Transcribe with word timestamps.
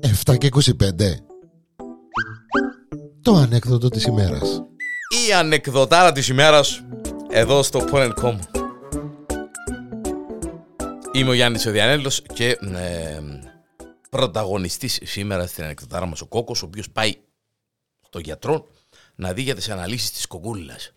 Εφτά 0.00 0.36
και 0.36 0.48
25 0.52 0.70
Το 3.22 3.34
ανέκδοτο 3.34 3.88
της 3.88 4.04
ημέρας. 4.04 4.62
Η 5.28 5.32
ανεκδοτάρα 5.32 6.12
της 6.12 6.28
ημέρας 6.28 6.84
εδώ 7.30 7.62
στο 7.62 7.84
Porn.com 7.92 8.38
Είμαι 11.12 11.30
ο 11.30 11.32
Γιάννης 11.32 11.66
ο 11.66 11.70
Διανέλος 11.70 12.22
και 12.22 12.58
ε, 12.60 13.20
πρωταγωνιστής 14.10 15.00
σήμερα 15.02 15.46
στην 15.46 15.64
ανεκδοτάρα 15.64 16.06
μας 16.06 16.20
ο 16.20 16.26
Κόκος 16.26 16.62
ο 16.62 16.66
οποίος 16.66 16.90
πάει 16.90 17.14
στο 18.00 18.18
γιατρό 18.18 18.66
να 19.14 19.32
δει 19.32 19.42
για 19.42 19.54
τις 19.54 19.68
αναλύσεις 19.70 20.10
της 20.10 20.26
κοκκούλας. 20.26 20.92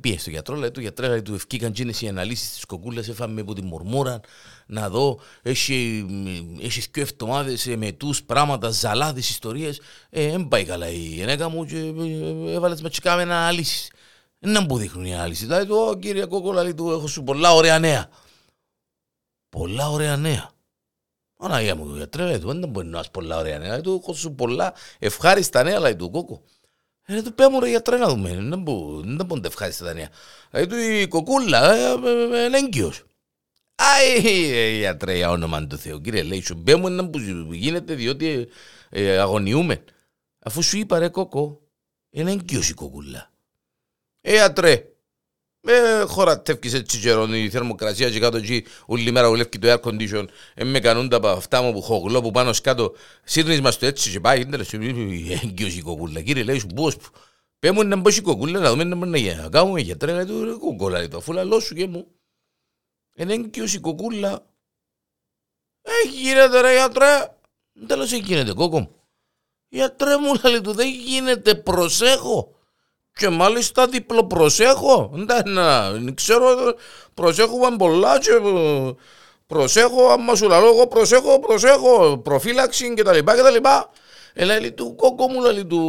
Πήγε 0.00 0.18
στο 0.18 0.30
γιατρό, 0.30 0.56
λέει 0.56 0.70
του 0.70 0.80
γιατρέ, 0.80 1.08
λέει 1.08 1.22
του 1.22 1.34
ευκήκαν 1.34 1.72
τζίνες 1.72 2.02
οι 2.02 2.08
αναλύσεις 2.08 2.52
της 2.52 2.64
κοκκούλας, 2.64 3.08
έφαμε 3.08 3.40
από 3.40 3.54
τη 3.54 3.62
μουρμούρα 3.62 4.20
να 4.66 4.88
δω, 4.88 5.20
έχει, 5.42 6.06
έχεις 6.60 6.88
και 6.88 7.00
εβδομάδες 7.00 7.66
ε, 7.66 7.76
με 7.76 7.92
τους 7.92 8.22
πράγματα, 8.22 8.70
ζαλάδες 8.70 9.28
ιστορίες, 9.28 9.80
ε, 10.10 10.30
δεν 10.30 10.48
πάει 10.48 10.64
καλά 10.64 10.88
η 10.88 10.96
γυναίκα 10.96 11.48
μου 11.48 11.64
και 11.64 11.76
ε, 11.76 12.52
έβαλε 12.52 12.74
τις 12.74 12.82
ματσικά 12.82 13.16
με 13.16 13.22
αναλύσεις. 13.22 13.90
Δεν 14.38 14.66
μου 14.68 14.78
δείχνουν 14.78 15.04
οι 15.04 15.14
αναλύσεις. 15.14 15.46
Δηλαδή 15.46 15.66
του, 15.66 15.98
κύριε 16.00 16.24
Κόκκολα, 16.26 16.62
λέει 16.62 16.74
του, 16.74 16.90
έχω 16.90 17.06
σου 17.06 17.22
πολλά 17.22 17.54
ωραία 17.54 17.78
νέα. 17.78 18.08
Πολλά 19.48 19.90
ωραία 19.90 20.16
νέα. 20.16 20.50
Αναγία 21.36 21.76
μου, 21.76 21.96
γιατρέ, 21.96 22.24
λέει 22.24 22.38
του, 22.38 22.46
δεν 22.46 22.68
μπορεί 22.68 22.86
να 22.86 22.98
έχει 22.98 23.10
πολλά 23.10 23.36
ωραία 23.36 23.58
νέα. 23.58 23.70
Λέει 23.70 23.80
του, 23.80 24.00
έχω 24.02 24.14
σου 24.14 24.34
πολλά 24.34 24.74
ευχάριστα 24.98 25.62
νέα, 25.62 25.80
λέει 25.80 25.96
του, 25.96 26.10
Κόκκο. 26.10 26.42
Ε, 27.10 27.22
του 27.22 27.34
πέμω 27.34 27.60
ρε 27.60 27.68
γιατρέ 27.68 27.96
να 27.96 28.08
δούμε, 28.08 28.34
δεν 28.34 28.60
μπορούν 28.62 29.16
να 29.16 29.40
ευχάριστα 29.44 29.84
τα 29.84 29.92
νέα. 29.92 30.08
Ε, 30.50 30.66
του 30.66 30.76
η 30.76 31.08
κοκούλα, 31.08 31.92
είναι 32.46 32.56
έγκυος. 32.56 33.04
Αϊ, 33.74 34.78
γιατρέ, 34.78 35.16
για 35.16 35.30
όνομα 35.30 35.66
του 35.66 35.78
Θεού, 35.78 36.00
κύριε, 36.00 36.22
λέει, 36.22 36.42
σου 36.42 36.62
πέμω 36.62 36.88
να 36.88 37.08
που 37.08 37.18
γίνεται 37.52 37.94
διότι 37.94 38.48
αγωνιούμε. 39.20 39.84
Αφού 40.38 40.62
σου 40.62 40.78
είπα 40.78 40.98
ρε 40.98 41.08
κόκο, 41.08 41.60
είναι 42.10 42.30
έγκυος 42.30 42.68
η 42.68 42.74
κοκούλα. 42.74 43.30
Ε, 44.20 44.32
γιατρέ, 44.32 44.84
με 45.68 46.04
χωρατεύκεις 46.06 46.74
έτσι 46.74 46.98
καιρό 46.98 47.34
η 47.34 47.50
θερμοκρασία 47.50 48.10
και 48.10 48.20
κάτω 48.20 48.36
εκεί 48.36 48.64
όλη 48.86 49.12
μέρα 49.12 49.28
ουλεύκει 49.28 49.58
το 49.58 49.72
air 49.72 49.80
condition. 49.80 50.26
Ε, 50.54 50.64
με 50.64 50.80
κανούν 50.80 51.08
τα 51.08 51.20
αυτά 51.30 51.62
μου 51.62 51.72
που 51.72 51.82
χογλώ 51.82 52.22
που 52.22 52.30
πάνω 52.30 52.52
σκάτω. 52.52 52.94
Σύρνεις 53.24 53.60
μας 53.60 53.78
το 53.78 53.86
έτσι 53.86 54.10
και 54.10 54.20
πάει 54.20 54.40
ίντερνετ 54.40 54.72
έγκυος 55.42 55.76
η 55.76 55.82
κοκούλα 55.82 56.20
κύριε 56.20 56.42
λέει 56.42 56.58
σου 56.58 56.66
πώς 56.66 56.96
πέ 57.58 57.70
μου 57.70 57.84
να 57.84 57.96
μπω 57.96 58.10
η 58.10 58.20
κοκούλα 58.20 58.58
να 58.58 58.70
δούμε 58.70 58.84
να 58.84 58.96
μπορεί 58.96 59.34
να 59.42 59.48
κάνουμε 59.48 59.80
γιατρέ 59.80 60.12
λέει 60.12 60.24
του 60.24 60.58
κοκούλα 60.60 60.98
λέει 60.98 61.08
το 61.08 61.16
αφού 61.16 61.32
λαλό 61.32 61.60
σου 61.60 61.74
και 61.74 61.86
μου 61.86 62.06
είναι 63.14 63.32
έγκυος 63.32 63.74
η 63.74 63.80
κοκούλα 63.80 64.46
ε 65.82 66.08
γίνεται 66.08 66.60
ρε 66.60 66.72
γιατρέ 66.72 67.36
τέλος 67.86 68.12
έχει 68.12 68.22
γίνεται 68.22 68.52
κόκο 68.52 68.80
μου 68.80 68.90
γιατρέ 69.68 70.16
μου 70.16 70.40
λέει 70.50 70.60
του 70.60 70.72
δεν 70.72 70.88
γίνεται 70.88 71.54
προσέχω 71.54 72.57
και 73.18 73.28
μάλιστα 73.28 73.86
διπλοπροσέχω. 73.86 75.10
Δεν 75.14 76.14
ξέρω, 76.14 76.74
προσέχω 77.14 77.76
πολλά 77.76 78.18
και 78.18 78.30
ε, 78.30 78.92
προσέχω, 79.46 80.06
άμα 80.08 80.34
σου 80.34 80.48
λαλώ 80.48 80.66
εγώ 80.66 80.86
προσέχω, 80.86 81.40
προσέχω, 81.40 82.18
προφύλαξη 82.18 82.94
και 82.94 83.02
τα 83.02 83.12
λοιπά 83.12 83.36
και 83.36 83.42
τα 83.42 83.50
λοιπά. 83.50 83.90
Έλα 84.32 84.60
λέει 84.60 84.72
του 84.72 84.94
κόκκο 84.94 85.28
μου, 85.28 85.40
λέει 85.40 85.64
του, 85.64 85.80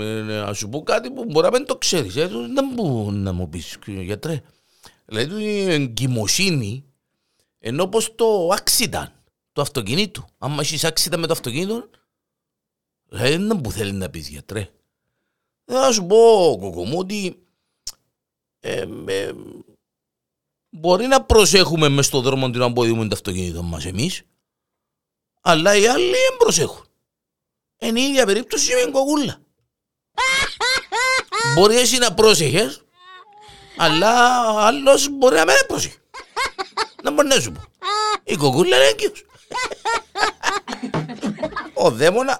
ε, 0.00 0.22
να 0.22 0.52
σου 0.52 0.68
πω 0.68 0.82
κάτι 0.82 1.10
που 1.10 1.24
μπορεί 1.24 1.46
να 1.50 1.58
μην 1.58 1.66
το 1.66 1.76
ξέρεις, 1.76 2.16
ε, 2.16 2.26
δεν 2.26 2.68
μπορεί 2.74 3.16
να 3.16 3.32
μου 3.32 3.48
πεις 3.48 3.78
γιατρέ. 3.86 4.42
Λέει 5.06 5.26
του 5.26 5.38
η 5.38 5.72
εγκυμοσύνη, 5.72 6.84
ενώ 7.58 7.86
πως 7.86 8.14
το 8.14 8.48
άξιταν 8.52 9.12
το 9.52 9.60
αυτοκίνητο. 9.60 10.26
Άμα 10.38 10.56
έχεις 10.60 10.84
άξιτα 10.84 11.16
με 11.16 11.26
το 11.26 11.32
αυτοκίνητο, 11.32 11.88
δεν 13.08 13.60
που 13.60 13.72
θέλει 13.72 13.92
να 13.92 14.10
πεις 14.10 14.28
γιατρέ. 14.28 14.68
Θα 15.70 15.92
σου 15.92 16.06
πω, 16.06 16.56
κοκομού, 16.60 16.98
ότι 16.98 17.46
ε, 18.60 18.84
ε, 19.06 19.32
μπορεί 20.70 21.06
να 21.06 21.22
προσέχουμε 21.24 21.88
μες 21.88 22.06
στον 22.06 22.22
δρόμο 22.22 22.50
την 22.50 22.62
αποδείγουμε 22.62 23.08
το 23.08 23.14
αυτοκίνητο 23.14 23.62
μας 23.62 23.84
εμείς, 23.84 24.22
αλλά 25.40 25.76
οι 25.76 25.86
άλλοι 25.86 26.10
δεν 26.10 26.36
προσέχουν. 26.38 26.86
Είναι 27.78 28.00
η 28.00 28.02
ίδια 28.02 28.26
περίπτωση 28.26 28.74
με 28.74 28.82
την 28.82 28.92
κοκούλα. 28.92 29.40
μπορεί 31.54 31.76
εσύ 31.76 31.98
να 31.98 32.14
πρόσεχες, 32.14 32.84
αλλά 33.76 34.40
άλλος 34.66 35.08
μπορεί 35.08 35.36
να 35.36 35.44
μην 35.44 35.54
πρόσεχε. 35.66 35.98
Να 37.02 37.10
μπορεί 37.10 37.28
να 37.28 37.40
σου 37.40 37.52
πω. 37.52 37.62
Η 38.24 38.36
κοκούλα 38.36 38.76
είναι 38.76 38.86
έγκυος. 38.86 39.24
Ο 41.84 41.90
δαίμονα 41.90 42.38